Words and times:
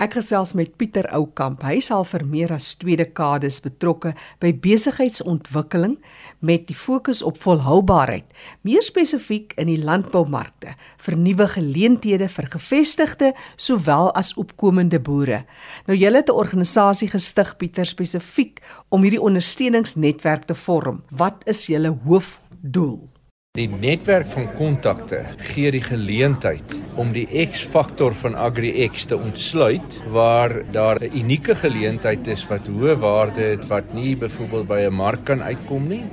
Ek 0.00 0.14
gesels 0.16 0.54
met 0.56 0.78
Pieter 0.80 1.04
Oukamp. 1.12 1.60
Hy 1.60 1.74
is 1.76 1.90
al 1.92 2.06
vir 2.08 2.22
meer 2.24 2.54
as 2.54 2.70
2 2.80 2.96
dekades 2.96 3.58
betrokke 3.60 4.14
by 4.40 4.54
besigheidsontwikkeling 4.64 5.98
met 6.40 6.64
die 6.70 6.76
fokus 6.76 7.20
op 7.20 7.36
volhoubaarheid, 7.42 8.24
meer 8.64 8.80
spesifiek 8.80 9.52
in 9.60 9.68
die 9.68 9.76
landboumarkte 9.76 10.72
vir 11.04 11.18
nuwe 11.20 11.50
geleenthede 11.52 12.30
vir 12.32 12.48
gevestigde 12.56 13.34
sowel 13.60 14.08
as 14.16 14.32
opkomende 14.40 15.04
boere. 15.04 15.44
Nou 15.84 15.98
julle 16.00 16.24
het 16.24 16.32
'n 16.32 16.40
organisasie 16.46 17.12
gestig 17.12 17.56
Pieter 17.58 17.84
spesifiek 17.84 18.64
om 18.88 19.02
hierdie 19.02 19.20
ondersteuningsnetwerk 19.20 20.48
te 20.48 20.54
vorm. 20.54 21.02
Wat 21.10 21.44
is 21.44 21.66
julle 21.66 21.92
hoofdoel? 22.08 23.19
Die 23.58 23.66
netwerk 23.66 24.28
van 24.30 24.44
kontakte 24.54 25.16
gee 25.48 25.72
die 25.74 25.82
geleentheid 25.82 26.74
om 27.02 27.08
die 27.10 27.24
X-faktor 27.50 28.14
van 28.20 28.36
AgriX 28.38 29.08
te 29.10 29.16
ontsluit 29.18 29.96
waar 30.14 30.54
daar 30.70 31.00
'n 31.02 31.10
unieke 31.18 31.56
geleentheid 31.58 32.30
is 32.30 32.46
wat 32.46 32.70
hoë 32.70 32.94
waarde 33.02 33.42
het 33.42 33.66
wat 33.66 33.90
nie 33.94 34.14
byvoorbeeld 34.16 34.68
by 34.68 34.80
'n 34.86 34.94
mark 34.94 35.24
kan 35.24 35.42
uitkom 35.42 35.88
nie 35.88 36.04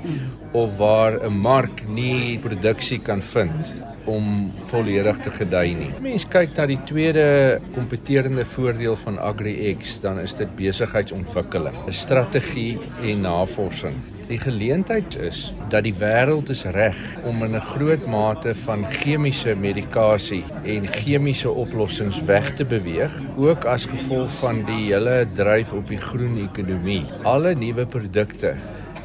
of 0.51 0.77
waar 0.77 1.21
'n 1.21 1.37
mark 1.37 1.85
nie 1.87 2.39
produksie 2.39 2.99
kan 2.99 3.21
vind 3.21 3.73
om 4.07 4.51
volledig 4.69 5.19
te 5.19 5.31
gedei 5.31 5.73
nie. 5.75 5.89
Mense 6.01 6.27
kyk 6.31 6.55
na 6.57 6.65
die 6.65 6.79
tweede 6.87 7.59
kompeterende 7.75 8.45
voordeel 8.45 8.95
van 8.95 9.19
AgriX, 9.19 9.99
dan 10.03 10.19
is 10.19 10.35
dit 10.35 10.55
besigheidsontwikkeling, 10.55 11.75
'n 11.87 11.91
strategie 11.91 12.79
en 13.03 13.21
navorsing. 13.21 13.95
Die 14.27 14.39
geleentheid 14.39 15.15
is 15.15 15.51
dat 15.69 15.83
die 15.83 15.93
wêreld 15.93 16.49
is 16.49 16.63
reg 16.63 16.97
om 17.23 17.36
in 17.43 17.55
'n 17.55 17.61
groot 17.61 18.05
mate 18.05 18.55
van 18.55 18.85
chemiese 18.85 19.55
medikasie 19.55 20.43
en 20.63 20.87
chemiese 20.87 21.51
oplossings 21.51 22.21
weg 22.25 22.53
te 22.55 22.65
beweeg, 22.65 23.11
ook 23.37 23.65
as 23.65 23.85
gevolg 23.85 24.31
van 24.31 24.65
die 24.65 24.93
hele 24.93 25.25
dryf 25.35 25.73
op 25.73 25.87
die 25.87 26.01
groen 26.01 26.37
ekonomie. 26.49 27.05
Alle 27.23 27.55
nuwe 27.55 27.85
produkte 27.85 28.55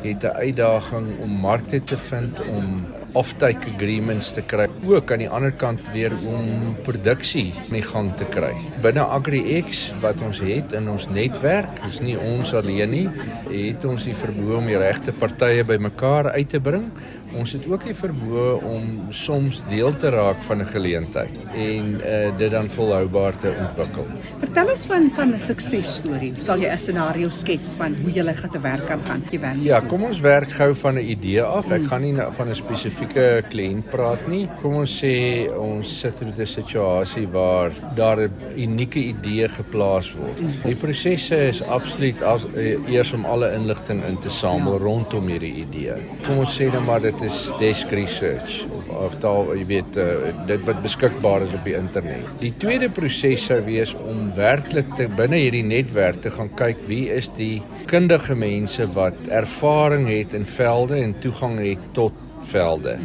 het 0.03 0.25
'n 0.25 0.37
uitdaging 0.37 1.19
om 1.19 1.31
markte 1.31 1.85
te 1.85 1.97
vind 1.97 2.43
om 2.57 2.87
offtake 3.13 3.69
agreements 3.75 4.33
te 4.33 4.43
kry. 4.43 4.69
Ook 4.89 5.13
aan 5.13 5.19
die 5.19 5.29
ander 5.29 5.53
kant 5.53 5.81
weer 5.93 6.13
om 6.27 6.77
produksie 6.83 7.53
in 7.71 7.83
gang 7.83 8.13
te 8.17 8.25
kry. 8.25 8.53
Binne 8.83 9.05
AgriX 9.05 9.93
wat 10.01 10.23
ons 10.25 10.41
het 10.41 10.73
in 10.73 10.89
ons 10.89 11.09
netwerk, 11.09 11.83
is 11.89 12.01
nie 12.01 12.17
ons 12.19 12.55
alleen 12.55 12.91
nie, 12.91 13.09
het 13.51 13.85
ons 13.85 14.05
die 14.09 14.17
vermoë 14.17 14.57
om 14.57 14.71
die 14.71 14.81
regte 14.81 15.13
partye 15.13 15.65
bymekaar 15.65 16.31
uit 16.31 16.49
te 16.49 16.61
bring 16.61 16.89
ons 17.39 17.53
het 17.53 17.67
ook 17.67 17.85
die 17.85 17.95
vermoë 17.97 18.49
om 18.69 18.89
soms 19.11 19.63
deel 19.69 19.95
te 19.97 20.11
raak 20.13 20.43
van 20.49 20.63
'n 20.63 20.67
geleentheid 20.67 21.35
en 21.55 22.01
uh, 22.01 22.39
dit 22.39 22.51
dan 22.51 22.69
volhoubaar 22.69 23.37
te 23.37 23.55
ontwikkel. 23.59 24.07
Vertel 24.39 24.71
ons 24.71 24.87
van 24.87 25.11
van 25.17 25.35
'n 25.35 25.39
suksesstorie. 25.39 26.33
Sal 26.39 26.59
jy 26.59 26.69
'n 26.69 26.79
scenario 26.79 27.29
skets 27.29 27.75
van 27.75 27.97
hoe 28.03 28.13
jy 28.13 28.35
gaan 28.35 28.51
te 28.51 28.61
werk 28.61 28.87
kan 28.87 29.01
gaan? 29.03 29.23
Jy 29.31 29.41
werk. 29.41 29.63
Ja, 29.63 29.81
kom 29.81 30.03
ons 30.03 30.21
werk 30.21 30.51
gou 30.51 30.75
van 30.75 30.95
'n 30.95 31.05
idee 31.05 31.43
af. 31.43 31.71
Ek 31.71 31.81
mm. 31.81 31.87
gaan 31.87 32.03
nie 32.03 32.17
van 32.31 32.49
'n 32.49 32.55
spesifieke 32.55 33.43
kliënt 33.49 33.91
praat 33.91 34.27
nie. 34.29 34.49
Kom 34.61 34.75
ons 34.75 35.05
sê 35.05 35.49
ons 35.59 36.01
sit 36.01 36.21
met 36.25 36.39
'n 36.39 36.47
situasie 36.47 37.29
waar 37.29 37.71
daar 37.95 38.21
'n 38.21 38.33
unieke 38.57 38.99
idee 38.99 39.49
geplaas 39.49 40.13
word. 40.13 40.41
Mm. 40.41 40.49
Die 40.65 40.77
prosesse 40.77 41.37
is 41.37 41.63
absoluut 41.63 42.23
as 42.23 42.47
uh, 42.55 42.77
eers 42.89 43.13
om 43.13 43.25
alle 43.25 43.53
inligting 43.53 44.05
in 44.05 44.19
te 44.19 44.31
samel 44.31 44.73
ja. 44.73 44.85
rondom 44.85 45.27
hierdie 45.27 45.55
idee. 45.55 45.95
Kom 46.27 46.39
ons 46.39 46.61
sê 46.61 46.71
dan 46.71 46.85
maar 46.85 47.01
dit 47.01 47.22
is 47.23 47.39
desk 47.61 47.91
research 47.95 48.63
of 48.77 48.89
of 49.03 49.15
taal 49.23 49.53
jy 49.57 49.65
weet 49.69 49.97
uh, 50.01 50.31
dit 50.49 50.67
wat 50.69 50.83
beskikbaar 50.85 51.47
is 51.47 51.55
op 51.57 51.65
die 51.67 51.77
internet. 51.79 52.27
Die 52.43 52.53
tweede 52.63 52.89
proses 52.93 53.47
sou 53.49 53.61
wees 53.67 53.95
om 53.99 54.29
werklik 54.37 54.91
te 54.99 55.09
binne 55.17 55.41
hierdie 55.43 55.65
netwerk 55.67 56.23
te 56.25 56.33
gaan 56.35 56.51
kyk 56.59 56.83
wie 56.89 57.05
is 57.13 57.31
die 57.39 57.63
kundige 57.91 58.37
mense 58.39 58.87
wat 58.97 59.19
ervaring 59.29 60.09
het 60.11 60.37
in 60.39 60.47
velde 60.49 61.01
en 61.03 61.17
toegang 61.25 61.59
het 61.63 61.91
tot 61.97 62.29
velde. 62.45 62.99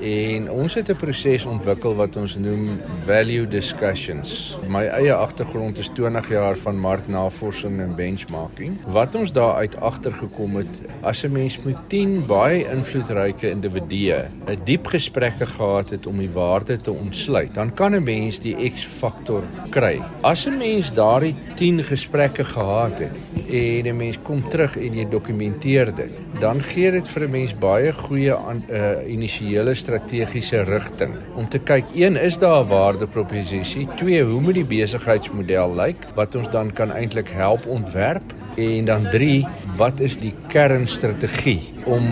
En 0.00 0.50
ons 0.50 0.74
het 0.74 0.90
'n 0.90 0.96
proses 0.96 1.44
ontwikkel 1.44 1.94
wat 1.94 2.16
ons 2.16 2.36
noem 2.36 2.80
value 3.04 3.48
discussions. 3.48 4.58
My 4.68 4.84
eie 4.84 5.14
agtergrond 5.14 5.78
is 5.78 5.90
20 5.94 6.28
jaar 6.28 6.56
van 6.56 6.78
marknavorsing 6.78 7.80
en 7.80 7.94
benchmarking. 7.94 8.78
Wat 8.86 9.14
ons 9.14 9.32
daaruit 9.32 9.80
agtergekom 9.80 10.56
het, 10.56 10.82
as 11.00 11.24
'n 11.24 11.32
mens 11.32 11.62
met 11.62 11.76
10 11.86 12.26
baie 12.26 12.70
invloedryke 12.70 13.50
individue 13.50 14.24
'n 14.46 14.58
diep 14.64 14.86
gesprekke 14.86 15.46
gehad 15.46 15.90
het 15.90 16.06
om 16.06 16.18
die 16.18 16.30
waarde 16.30 16.76
te 16.76 16.92
ontsluit, 16.92 17.54
dan 17.54 17.74
kan 17.74 17.94
'n 17.94 18.02
mens 18.02 18.38
die 18.38 18.70
X-faktor 18.70 19.42
kry. 19.70 20.00
As 20.20 20.46
'n 20.46 20.58
mens 20.58 20.92
daardie 20.92 21.34
10 21.54 21.84
gesprekke 21.84 22.44
gehad 22.44 22.98
het 22.98 23.12
en 23.50 23.86
'n 23.86 23.96
mens 23.96 24.18
kom 24.22 24.48
terug 24.48 24.76
en 24.76 24.94
jy 24.94 25.06
dokumenteer 25.08 25.94
dit, 25.94 26.12
dan 26.40 26.60
gee 26.60 26.90
dit 26.90 27.08
vir 27.08 27.22
'n 27.22 27.30
mens 27.30 27.54
baie 27.54 27.92
goeie 27.92 28.34
aan 28.34 28.64
'n 28.68 28.74
uh, 28.74 29.12
initiële 29.12 29.74
strategiese 29.74 30.62
rigting 30.64 31.14
om 31.36 31.48
te 31.48 31.58
kyk 31.58 31.84
een 31.94 32.16
is 32.16 32.38
daar 32.38 32.64
'n 32.64 32.68
waardeproposisie 32.68 33.88
twee 33.96 34.24
hoe 34.24 34.40
moet 34.40 34.54
die 34.54 34.64
besigheidsmodel 34.64 35.74
lyk 35.74 35.96
wat 36.14 36.34
ons 36.34 36.50
dan 36.50 36.72
kan 36.72 36.90
eintlik 36.92 37.28
help 37.28 37.66
ontwerp? 37.66 38.34
En 38.56 38.84
dan 38.84 39.04
3 39.12 39.46
wat 39.76 40.00
is 40.00 40.16
die 40.16 40.32
kernstrategie 40.48 41.60
om 41.84 42.04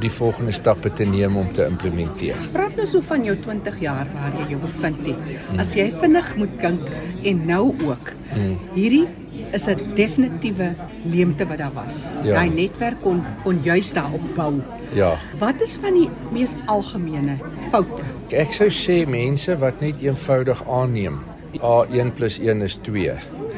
die 0.00 0.10
volgende 0.10 0.52
stappe 0.52 0.92
te 0.92 1.04
neem 1.04 1.36
om 1.36 1.52
te 1.52 1.64
implementeer? 1.64 2.36
Praat 2.52 2.76
nou 2.76 2.86
so 2.86 3.00
van 3.00 3.24
jou 3.24 3.36
20 3.40 3.80
jaar 3.80 4.06
waar 4.12 4.36
jy 4.40 4.50
jou 4.50 4.60
bevind 4.60 5.06
het. 5.06 5.56
As 5.56 5.72
jy 5.74 5.88
vinnig 6.02 6.36
moet 6.36 6.60
dink 6.60 6.92
en 7.22 7.46
nou 7.46 7.64
ook 7.86 8.12
hmm. 8.34 8.58
hierdie 8.74 9.06
is 9.52 9.66
'n 9.68 9.94
definitiewe 9.94 10.74
leemte 11.04 11.46
wat 11.46 11.58
daar 11.58 11.72
was. 11.74 12.16
Ja. 12.22 12.34
Daai 12.34 12.50
netwerk 12.50 13.00
kon 13.02 13.22
kon 13.42 13.60
juist 13.62 13.94
daarop 13.94 14.34
bou. 14.34 14.60
Ja. 14.94 15.18
Wat 15.38 15.60
is 15.60 15.76
van 15.76 15.94
die 15.94 16.10
mees 16.32 16.54
algemene 16.66 17.36
foute? 17.70 18.02
Ek 18.30 18.52
sou 18.52 18.68
sê 18.68 19.06
mense 19.08 19.58
wat 19.58 19.80
net 19.80 19.94
eenvoudig 20.00 20.62
aanneem 20.68 21.18
A1 21.58 22.12
+ 22.14 22.38
1 22.38 22.62
is 22.62 22.78
2. 22.82 23.14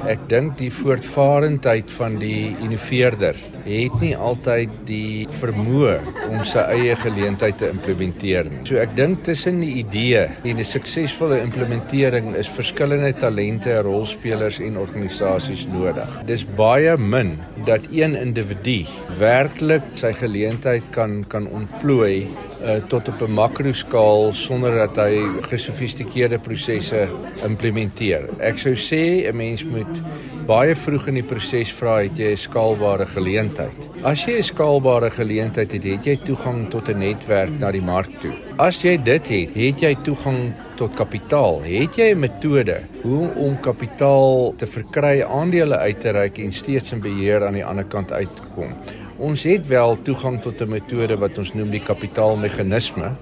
Ek 0.06 0.19
dink 0.28 0.58
die 0.58 0.70
voortvarendheid 0.72 1.91
van 1.91 2.19
die 2.19 2.56
innoveerder 2.60 3.36
het 3.65 3.95
nie 4.03 4.12
altyd 4.17 4.73
die 4.89 5.27
vermoë 5.41 5.95
om 6.28 6.43
sy 6.49 6.65
eie 6.75 6.97
geleentheid 6.99 7.59
te 7.61 7.71
implementeer 7.73 8.50
nie. 8.50 8.62
So 8.69 8.81
ek 8.83 8.95
dink 8.99 9.23
tussen 9.27 9.61
die 9.62 9.73
idee 9.83 10.27
en 10.49 10.61
die 10.61 10.67
suksesvolle 10.67 11.41
implementering 11.45 12.33
is 12.39 12.50
verskillende 12.53 13.12
talente, 13.19 13.78
rolspelers 13.87 14.61
en 14.65 14.78
organisasies 14.83 15.67
nodig. 15.73 16.19
Dis 16.28 16.45
baie 16.59 16.97
min 16.99 17.37
dat 17.69 17.87
een 17.93 18.17
individu 18.19 18.83
werklik 19.21 19.84
sy 20.00 20.12
geleentheid 20.17 20.84
kan 20.94 21.21
kan 21.33 21.47
ontplooi 21.53 22.27
uh, 22.62 22.79
tot 22.89 23.09
op 23.09 23.23
'n 23.23 23.33
makroskaal 23.33 24.33
sonder 24.33 24.75
dat 24.75 24.97
hy 24.97 25.23
gesofistikeerde 25.49 26.39
prosesse 26.39 27.09
implementeer. 27.44 28.29
Ek 28.41 28.59
sou 28.59 28.75
sê 28.75 29.29
'n 29.29 29.37
mens 29.37 29.65
moet 29.65 30.03
baie 30.47 30.75
vroeg 30.75 31.06
in 31.12 31.20
die 31.20 31.26
proses 31.26 31.70
vra 31.76 32.00
het 32.03 32.19
jy 32.19 32.32
'n 32.32 32.36
skaalbare 32.36 33.06
geleentheid. 33.06 33.78
As 34.03 34.25
jy 34.26 34.38
'n 34.38 34.42
skaalbare 34.42 35.10
geleentheid 35.10 35.72
het, 35.72 35.84
het 35.84 36.04
jy 36.06 36.16
toegang 36.16 36.70
tot 36.70 36.88
'n 36.88 36.98
netwerk 36.98 37.58
na 37.60 37.70
die 37.70 37.80
mark 37.80 38.10
toe. 38.20 38.32
As 38.58 38.82
jy 38.82 38.97
dit 38.97 39.28
het, 39.28 39.54
het 39.54 39.81
jy 39.81 39.94
toegang 40.02 40.52
tot 40.76 40.94
kapitaal. 40.97 41.62
Het 41.62 41.97
jy 41.97 42.10
'n 42.14 42.19
metode 42.19 42.81
hoe 43.02 43.31
om 43.36 43.60
kapitaal 43.60 44.54
te 44.56 44.66
verkry, 44.66 45.22
aandele 45.22 45.76
uit 45.76 46.00
te 46.00 46.10
reik 46.10 46.38
en 46.38 46.52
steeds 46.52 46.92
in 46.92 47.00
beheer 47.00 47.47
aan 47.47 47.54
die 47.54 47.64
ander 47.64 47.84
kant 47.84 48.12
uit 48.12 48.36
te 48.36 48.42
kom? 48.54 48.75
Ons 49.19 49.42
het 49.42 49.66
wel 49.66 49.98
toegang 50.02 50.42
tot 50.42 50.60
'n 50.60 50.70
metode 50.70 51.16
wat 51.19 51.38
ons 51.38 51.54
noem 51.54 51.70
die 51.70 51.82
kapitaalmeganisme 51.82 53.12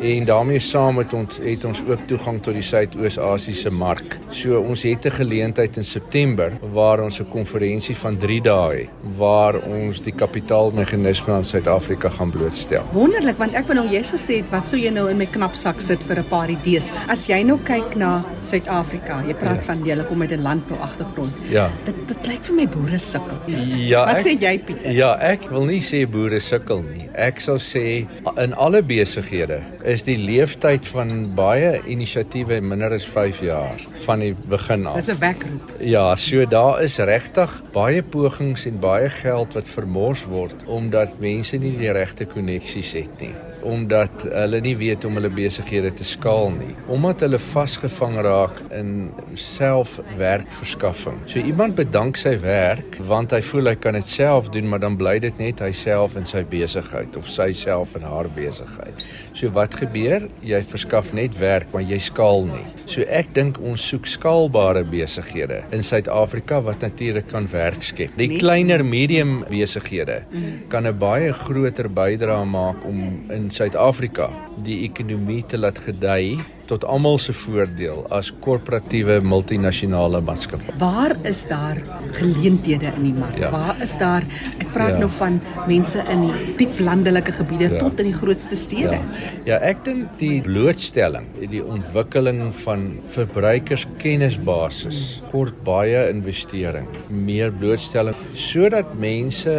en 0.00 0.24
daarmee 0.24 0.58
saam 0.58 0.94
met 0.94 1.12
ons 1.12 1.38
het 1.42 1.64
ons 1.64 1.82
ook 1.86 2.06
toegang 2.08 2.40
tot 2.42 2.56
die 2.56 2.64
Suidoos-Asiëse 2.64 3.70
mark. 3.70 4.18
So 4.28 4.60
ons 4.60 4.82
het 4.82 5.04
'n 5.06 5.10
geleentheid 5.10 5.76
in 5.76 5.84
September 5.84 6.52
waar 6.72 7.00
ons 7.00 7.20
'n 7.20 7.28
konferensie 7.28 7.96
van 7.96 8.16
3 8.16 8.40
dae 8.42 8.76
het 8.76 8.88
waar 9.16 9.54
ons 9.54 10.00
die 10.00 10.12
kapitaalmeganisme 10.12 11.32
aan 11.32 11.44
Suid-Afrika 11.44 12.08
gaan 12.08 12.30
blootstel. 12.30 12.84
Wonderlik 12.92 13.38
want 13.38 13.54
ek 13.54 13.66
wou 13.66 13.74
nou 13.74 13.88
jy 13.88 14.02
gesê 14.02 14.36
het 14.36 14.50
wat 14.50 14.68
sou 14.68 14.80
jy 14.80 14.90
nou 14.90 15.10
in 15.10 15.16
my 15.16 15.26
knapsak 15.26 15.80
sit 15.80 16.02
vir 16.02 16.18
'n 16.18 16.28
paar 16.28 16.50
idees. 16.50 16.90
As 17.08 17.26
jy 17.26 17.42
nou 17.42 17.58
kyk 17.58 17.96
na 17.96 18.24
Suid-Afrika, 18.42 19.22
jy 19.26 19.34
praat 19.34 19.56
ja. 19.56 19.62
van 19.62 19.84
jy 19.84 20.04
kom 20.04 20.18
met 20.18 20.32
'n 20.32 20.42
landbou 20.42 20.78
agtergrond. 20.78 21.32
Ja. 21.50 21.70
Dit 21.84 21.94
dit 22.06 22.26
lyk 22.26 22.42
vir 22.42 22.56
my 22.56 22.66
boere 22.66 22.98
sukkel. 22.98 23.38
Ja. 23.46 24.04
Wat 24.04 24.16
ek, 24.16 24.24
sê 24.24 24.40
jy 24.40 24.58
Pieter? 24.58 24.92
Ja, 24.92 25.16
ek 25.20 25.48
wil 25.50 25.64
nie 25.64 25.80
sê 25.80 26.06
boere 26.10 26.40
sukkel 26.40 26.82
nie. 26.82 27.08
Ek 27.14 27.40
sal 27.40 27.58
sê 27.58 28.06
in 28.36 28.54
alle 28.54 28.82
besighede 28.82 29.60
is 29.90 30.04
die 30.06 30.16
leeftyd 30.18 30.86
van 30.92 31.10
baie 31.34 31.80
inisiatiewe 31.90 32.60
minder 32.62 32.94
as 32.94 33.06
5 33.10 33.42
jaar 33.46 33.82
van 34.04 34.22
die 34.24 34.32
begin 34.48 34.86
af. 34.86 35.00
Dis 35.00 35.10
'n 35.10 35.18
wekroep. 35.18 35.70
Ja, 35.80 36.16
so 36.16 36.46
daar 36.46 36.82
is 36.82 36.98
regtig 36.98 37.62
baie 37.72 38.02
pogings 38.02 38.66
en 38.66 38.78
baie 38.78 39.10
geld 39.10 39.54
wat 39.54 39.68
vermors 39.68 40.24
word 40.24 40.54
omdat 40.66 41.18
mense 41.18 41.56
nie 41.56 41.76
die 41.76 41.92
regte 41.92 42.24
koneksies 42.24 42.92
het 42.92 43.20
nie. 43.20 43.34
Omdat 43.62 44.24
hulle 44.28 44.60
nie 44.64 44.76
weet 44.76 45.04
om 45.04 45.16
hulle 45.18 45.30
besighede 45.32 45.92
te 45.96 46.04
skaal 46.06 46.50
nie. 46.54 46.74
Omdat 46.92 47.24
hulle 47.26 47.40
vasgevang 47.42 48.18
raak 48.24 48.60
in 48.76 49.10
selfwerkverskaffing. 49.34 51.18
So 51.30 51.38
iemand 51.40 51.76
bedank 51.78 52.20
sy 52.20 52.36
werk 52.42 52.98
want 53.10 53.34
hy 53.34 53.40
voel 53.44 53.72
hy 53.72 53.76
kan 53.80 53.96
dit 53.98 54.08
self 54.08 54.50
doen, 54.54 54.68
maar 54.70 54.82
dan 54.82 54.96
bly 55.00 55.18
dit 55.22 55.38
net 55.40 55.60
hy 55.64 55.70
self 55.76 56.16
in 56.20 56.26
sy 56.28 56.42
besigheid 56.48 57.16
of 57.18 57.28
sy 57.30 57.50
self 57.56 57.96
in 57.98 58.06
haar 58.06 58.30
besigheid. 58.34 59.04
So 59.36 59.52
wat 59.56 59.76
gebeur? 59.80 60.28
Jy 60.44 60.62
verskaf 60.70 61.12
net 61.16 61.36
werk, 61.40 61.70
maar 61.74 61.84
jy 61.86 61.98
skaal 62.02 62.46
nie. 62.48 62.64
So 62.90 63.04
ek 63.06 63.32
dink 63.36 63.60
ons 63.62 63.84
soek 63.90 64.08
skaalbare 64.10 64.84
besighede 64.88 65.62
in 65.74 65.84
Suid-Afrika 65.86 66.60
wat 66.66 66.84
natuurlik 66.84 67.28
kan 67.30 67.48
werk 67.52 67.84
skep. 67.86 68.16
Die 68.18 68.38
kleiner 68.38 68.84
medium 68.84 69.44
besighede 69.50 70.22
kan 70.68 70.86
'n 70.86 70.98
baie 70.98 71.32
groter 71.32 71.88
bydrae 71.88 72.44
maak 72.44 72.84
om 72.84 73.30
in 73.30 73.49
Suid-Afrika 73.50 74.30
die 74.64 74.82
ekonomie 74.86 75.42
te 75.48 75.58
laat 75.60 75.78
gedei 75.80 76.38
tot 76.70 76.84
almal 76.86 77.16
se 77.18 77.32
voordeel 77.34 78.04
as 78.14 78.28
korporatiewe 78.44 79.16
multinasjonale 79.26 80.20
maatskappye. 80.22 80.74
Waar 80.78 81.16
is 81.26 81.42
daar 81.50 81.80
geleenthede 82.14 82.92
in 82.94 83.08
die 83.08 83.14
mark? 83.16 83.38
Ja. 83.40 83.50
Waar 83.50 83.80
is 83.82 83.96
daar 83.98 84.26
ek 84.60 84.68
praat 84.74 84.94
ja. 84.94 85.00
nou 85.02 85.10
van 85.16 85.40
mense 85.66 86.04
in 86.12 86.20
die 86.28 86.54
diep 86.60 86.78
landelike 86.84 87.34
gebiede 87.40 87.72
ja. 87.72 87.80
tot 87.82 88.02
in 88.02 88.10
die 88.12 88.18
grootste 88.20 88.58
stede. 88.58 89.00
Ja, 89.00 89.02
ja 89.48 89.58
ek 89.72 89.82
dink 89.88 90.14
die 90.22 90.38
blootstelling, 90.46 91.26
die 91.40 91.64
ontwikkeling 91.64 92.54
van 92.62 92.86
verbruikerskennisbasis 93.16 95.00
kort 95.32 95.56
baie 95.66 96.06
investering, 96.12 96.86
meer 97.10 97.50
blootstelling 97.50 98.14
sodat 98.38 98.94
mense 99.00 99.50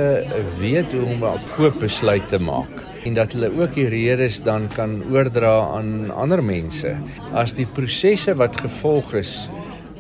weet 0.61 0.95
hoe 0.95 1.05
om 1.11 1.27
'n 1.27 1.43
koopbesluit 1.57 2.27
te 2.31 2.39
maak 2.39 2.90
en 3.05 3.13
dat 3.17 3.33
hulle 3.33 3.49
ook 3.57 3.73
die 3.73 3.87
redes 3.89 4.41
dan 4.45 4.67
kan 4.75 4.99
oordra 5.11 5.53
aan 5.77 6.11
ander 6.11 6.43
mense. 6.43 6.95
As 7.33 7.55
die 7.57 7.65
prosesse 7.65 8.35
wat 8.35 8.61
gevolg 8.61 9.13
is 9.13 9.49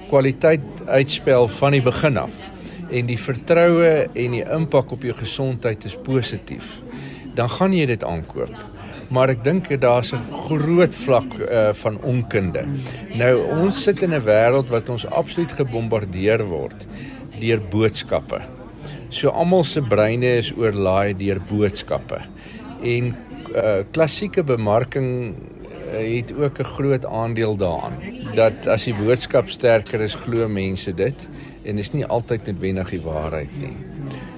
kwaliteit 0.09 0.65
uitspel 0.87 1.47
van 1.47 1.71
die 1.71 1.81
begin 1.81 2.17
af 2.17 2.37
en 2.91 3.07
die 3.07 3.19
vertroue 3.19 4.09
en 4.11 4.35
die 4.35 4.43
impak 4.43 4.91
op 4.91 5.03
jou 5.07 5.15
gesondheid 5.15 5.85
is 5.87 5.95
positief 5.95 6.81
dan 7.35 7.49
gaan 7.49 7.73
jy 7.75 7.85
dit 7.87 8.03
aankoop. 8.03 8.53
Maar 9.11 9.33
ek 9.33 9.43
dink 9.43 9.67
daar's 9.81 10.13
'n 10.13 10.23
groot 10.47 10.93
vlak 10.95 11.31
uh, 11.39 11.73
van 11.73 11.99
onkunde. 12.03 12.63
Nou 13.15 13.35
ons 13.63 13.83
sit 13.83 14.01
in 14.01 14.13
'n 14.13 14.23
wêreld 14.23 14.69
wat 14.69 14.89
ons 14.89 15.05
absoluut 15.05 15.51
gebombardeer 15.51 16.43
word 16.43 16.87
deur 17.39 17.61
boodskappe. 17.71 18.39
So 19.09 19.29
almal 19.29 19.63
se 19.63 19.81
breine 19.81 20.37
is 20.37 20.51
oorlaai 20.51 21.13
deur 21.13 21.39
boodskappe 21.49 22.19
en 22.81 23.15
uh, 23.55 23.83
klassieke 23.91 24.43
bemarking 24.43 25.35
uh, 25.91 26.17
het 26.17 26.33
ook 26.33 26.59
'n 26.59 26.63
groot 26.63 27.05
aandeel 27.05 27.55
daaraan 27.55 27.93
dat 28.35 28.67
as 28.67 28.83
die 28.83 28.95
boodskap 28.95 29.49
sterker 29.49 30.01
is 30.01 30.15
glo 30.15 30.47
mense 30.47 30.93
dit 30.93 31.29
en 31.63 31.77
is 31.77 31.91
nie 31.91 32.05
altyd 32.05 32.45
noodwendig 32.45 32.89
die 32.89 33.01
waarheid 33.01 33.53
nie. 33.59 33.75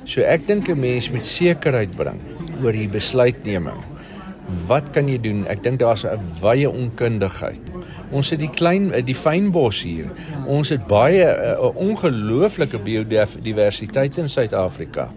So 0.04 0.22
ek 0.22 0.48
dink 0.48 0.70
'n 0.70 0.80
mens 0.80 1.12
moet 1.12 1.26
sekerheid 1.26 1.96
bring 1.96 2.20
oor 2.64 2.72
die 2.72 2.90
besluitneming. 2.90 3.80
Wat 4.68 4.90
kan 4.92 5.08
jy 5.08 5.18
doen? 5.18 5.46
Ek 5.48 5.64
dink 5.64 5.80
daar's 5.80 6.04
'n 6.06 6.20
wye 6.42 6.70
onkundigheid. 6.70 7.62
Ons 8.12 8.30
het 8.30 8.40
die 8.40 8.52
klein 8.52 8.92
die 9.06 9.16
fynbos 9.16 9.84
hier. 9.84 10.12
Ons 10.46 10.70
het 10.70 10.88
baie 10.88 11.24
'n 11.24 11.76
ongelooflike 11.76 12.80
biodiversiteit 12.80 14.18
in 14.18 14.30
Suid-Afrika. 14.30 15.12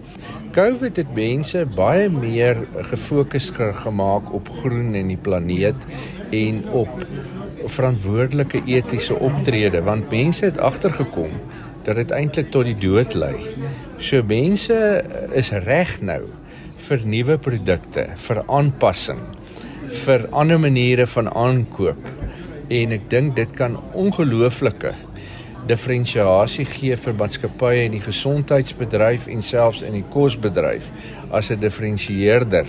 COVID 0.57 0.97
het 0.97 1.11
mense 1.13 1.67
baie 1.77 2.07
meer 2.09 2.63
gefokus 2.89 3.51
gemaak 3.53 4.31
op 4.33 4.47
groen 4.63 4.95
en 4.97 5.11
die 5.13 5.19
planeet 5.21 5.83
en 6.33 6.63
op 6.73 7.03
verantwoordelike 7.75 8.63
etiese 8.65 9.19
optrede 9.21 9.83
want 9.85 10.09
mense 10.09 10.47
het 10.49 10.57
agtergekom 10.57 11.35
dat 11.85 12.01
dit 12.01 12.15
eintlik 12.17 12.49
tot 12.55 12.65
die 12.65 12.79
dood 12.81 13.13
lei. 13.13 13.35
So 14.01 14.25
mense 14.25 14.79
is 15.37 15.53
reg 15.67 15.99
nou 16.01 16.23
vir 16.89 17.05
nuwe 17.05 17.37
produkte, 17.37 18.07
vir 18.17 18.41
aanpassing, 18.49 19.21
vir 20.07 20.25
ander 20.33 20.63
maniere 20.63 21.05
van 21.19 21.29
aankoop 21.37 22.09
en 22.73 22.97
ek 22.97 23.11
dink 23.13 23.37
dit 23.37 23.53
kan 23.61 23.77
ongelooflike 23.93 24.97
diferensiasie 25.67 26.65
gee 26.65 26.97
vir 26.97 27.15
maatskappye 27.21 27.87
in 27.87 27.97
die 27.97 28.05
gesondheidsbedryf 28.05 29.27
en 29.33 29.43
selfs 29.43 29.83
in 29.87 29.97
die 29.99 30.07
kosbedryf 30.11 30.91
as 31.31 31.51
'n 31.51 31.61
diferensieerder 31.61 32.67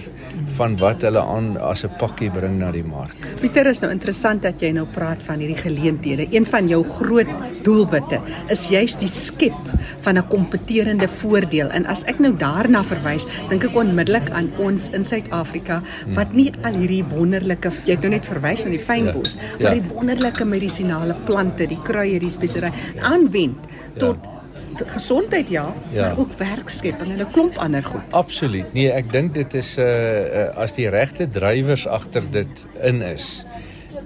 van 0.58 0.78
wat 0.78 1.02
hulle 1.02 1.22
aan 1.22 1.58
as 1.58 1.84
'n 1.86 1.94
pakkie 1.98 2.30
bring 2.32 2.58
na 2.58 2.72
die 2.72 2.84
mark. 2.84 3.16
Pieter 3.42 3.68
is 3.68 3.82
nou 3.82 3.92
interessant 3.92 4.42
dat 4.42 4.62
jy 4.62 4.72
nou 4.72 4.86
praat 4.86 5.24
van 5.24 5.40
hierdie 5.40 5.62
geleenthede. 5.62 6.28
Een 6.32 6.46
van 6.46 6.68
jou 6.68 6.84
groot 6.84 7.28
doelwitte 7.64 8.20
is 8.50 8.68
juis 8.68 8.96
die 8.96 9.08
skep 9.08 9.70
van 10.02 10.18
'n 10.18 10.28
kompeterende 10.28 11.08
voordeel. 11.08 11.70
En 11.70 11.86
as 11.86 12.04
ek 12.04 12.20
nou 12.20 12.34
daarna 12.38 12.84
verwys, 12.84 13.26
dink 13.50 13.64
ek 13.64 13.76
onmiddellik 13.76 14.30
aan 14.30 14.52
ons 14.58 14.90
in 14.90 15.06
Suid-Afrika 15.06 15.82
wat 16.14 16.34
nie 16.34 16.52
al 16.64 16.74
hierdie 16.74 17.04
wonderlike 17.04 17.72
jy 17.86 17.92
het 17.92 18.02
nou 18.02 18.10
net 18.10 18.26
verwys 18.26 18.64
na 18.66 18.70
die 18.70 18.80
fynbos, 18.80 19.36
ja, 19.36 19.42
ja. 19.42 19.64
maar 19.64 19.78
die 19.80 19.90
wonderlike 19.94 20.46
medisinale 20.46 21.16
plante, 21.26 21.68
die 21.68 21.82
kruie, 21.84 22.20
die 22.20 22.30
spesery 22.30 22.72
aanwend 23.00 23.58
tot 23.98 24.18
ja 24.24 24.38
gesondheid 24.86 25.50
ja, 25.50 25.74
ja, 25.92 26.02
maar 26.02 26.18
ook 26.18 26.34
werkskepping 26.38 27.12
en 27.12 27.20
'n 27.20 27.32
klomp 27.32 27.58
ander 27.58 27.84
goed. 27.84 28.02
Absoluut. 28.10 28.74
Nee, 28.74 28.92
ek 28.92 29.12
dink 29.12 29.34
dit 29.34 29.54
is 29.54 29.78
'n 29.78 29.82
uh, 29.82 30.48
uh, 30.48 30.58
as 30.58 30.74
die 30.74 30.90
regte 30.90 31.30
drywers 31.30 31.88
agter 31.88 32.24
dit 32.32 32.68
in 32.82 33.02
is 33.02 33.46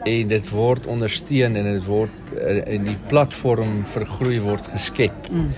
en 0.03 0.27
dit 0.27 0.49
word 0.49 0.85
ondersteun 0.85 1.55
en 1.55 1.63
dit 1.73 1.85
word 1.85 2.33
uh, 2.35 2.73
in 2.73 2.83
die 2.83 2.97
platform 3.07 3.85
vir 3.85 4.05
groei 4.05 4.39
word 4.39 4.67
geskep. 4.67 5.29
Mm. 5.31 5.51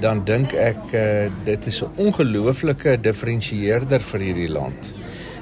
Dan 0.00 0.24
dink 0.24 0.52
ek 0.52 0.92
uh, 0.92 1.30
dit 1.44 1.66
is 1.66 1.82
'n 1.82 1.90
ongelooflike 1.96 3.00
diferensieerder 3.00 4.00
vir 4.00 4.20
hierdie 4.20 4.52
land. 4.52 4.94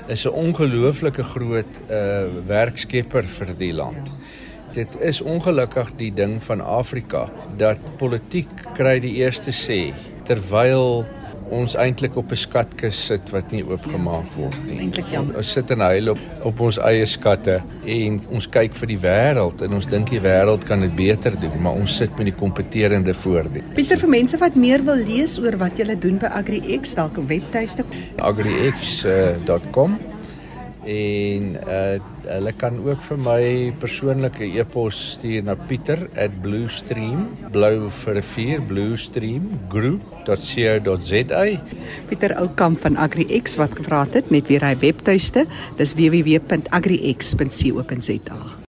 Is 0.09 0.27
'n 0.27 0.33
ongelooflike 0.33 1.23
groot 1.23 1.73
uh, 1.91 2.25
werkskepper 2.47 3.25
vir 3.25 3.55
die 3.59 3.73
land. 3.73 4.09
Ja 4.09 4.27
dit 4.73 4.97
is 5.01 5.21
ongelukkig 5.21 5.93
die 5.97 6.13
ding 6.15 6.43
van 6.43 6.61
Afrika 6.61 7.27
dat 7.59 7.79
politiek 8.01 8.51
kry 8.75 8.99
die 9.01 9.15
eerste 9.23 9.55
sê 9.55 9.95
terwyl 10.27 11.05
ons 11.55 11.77
eintlik 11.79 12.17
op 12.17 12.31
'n 12.31 12.37
skatkis 12.37 13.07
sit 13.07 13.31
wat 13.31 13.51
nie 13.53 13.63
oopgemaak 13.63 14.33
word 14.35 14.59
nie. 14.67 14.91
Ons 15.37 15.53
sit 15.53 15.71
en 15.71 15.81
huil 15.81 16.11
op 16.11 16.19
op 16.43 16.61
ons 16.61 16.79
eie 16.79 17.07
skatte 17.07 17.63
en 17.85 18.21
ons 18.31 18.49
kyk 18.49 18.75
vir 18.75 18.87
die 18.87 18.99
wêreld 18.99 19.63
en 19.63 19.75
ons 19.75 19.87
dink 19.87 20.11
die 20.11 20.21
wêreld 20.21 20.65
kan 20.65 20.81
dit 20.81 20.97
beter 20.97 21.41
doen, 21.41 21.63
maar 21.63 21.73
ons 21.73 21.97
sit 21.97 22.11
met 22.19 22.27
die 22.27 22.35
kompeterende 22.35 23.15
voordeel. 23.15 23.63
Pieter 23.75 23.99
vir 23.99 24.09
mense 24.09 24.39
wat 24.39 24.55
meer 24.55 24.83
wil 24.83 24.97
lees 24.97 25.39
oor 25.39 25.57
wat 25.57 25.79
jy 25.79 25.95
doen 25.95 26.19
by 26.19 26.27
AgriX, 26.27 26.95
dalk 26.95 27.19
'n 27.19 27.27
webtuiste 27.27 27.85
agrix.com 28.17 29.91
uh, 29.93 30.17
en 30.87 31.57
uh, 31.69 32.01
hulle 32.31 32.53
kan 32.59 32.79
ook 32.85 33.03
vir 33.09 33.19
my 33.25 33.43
persoonlike 33.81 34.45
e-pos 34.61 34.97
stuur 35.15 35.43
na 35.47 35.55
pieter@bluestream 35.69 37.21
blou 37.55 37.77
vir 38.03 38.17
4 38.35 38.59
bluestream 38.69 39.45
group.co.za 39.73 41.45
Pieter 42.09 42.33
Oukamp 42.43 42.79
van 42.81 42.95
AgriX 42.97 43.57
wat 43.57 43.73
gepraat 43.81 44.15
het 44.15 44.31
net 44.31 44.49
weer 44.49 44.65
hy 44.67 44.77
webtuiste. 44.83 45.47
Dis 45.79 45.95
www.agrix.co.za 45.95 48.66